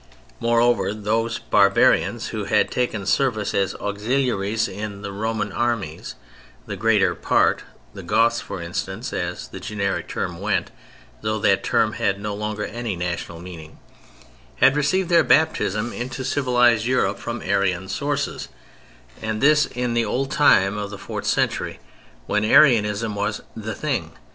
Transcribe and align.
Moreover, 0.39 0.87
of 0.87 1.03
those 1.03 1.37
barbarians 1.37 2.29
who 2.29 2.45
had 2.45 2.71
taken 2.71 3.05
service 3.05 3.53
as 3.53 3.75
auxiliaries 3.75 4.67
in 4.67 5.03
the 5.03 5.11
Roman 5.11 5.51
armies, 5.51 6.15
the 6.65 6.75
greater 6.75 7.13
part 7.13 7.61
(the 7.93 8.01
"Goths," 8.01 8.41
for 8.41 8.59
instance, 8.63 9.13
as 9.13 9.47
the 9.49 9.59
generic 9.59 10.07
term 10.07 10.39
went, 10.39 10.71
though 11.21 11.37
that 11.41 11.63
term 11.63 11.93
had 11.93 12.19
no 12.19 12.33
longer 12.33 12.65
any 12.65 12.95
national 12.95 13.41
meaning) 13.41 13.77
had 14.55 14.75
received 14.75 15.09
their 15.09 15.23
baptism 15.23 15.93
into 15.93 16.23
civilized 16.25 16.87
Europe 16.87 17.19
from 17.19 17.43
Arian 17.43 17.87
sources, 17.87 18.47
and 19.21 19.39
this 19.39 19.67
in 19.67 19.93
the 19.93 20.03
old 20.03 20.31
time 20.31 20.79
of 20.79 20.89
the 20.89 20.97
fourth 20.97 21.25
century 21.27 21.79
when 22.25 22.43
Arianism 22.43 23.13
was 23.13 23.43
"the 23.55 23.75
thing." 23.75 24.13